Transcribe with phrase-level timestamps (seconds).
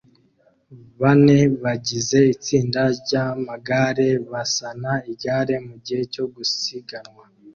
[0.99, 7.23] bane bagize itsinda ryamagare basana igare mugihe cyo gusiganwa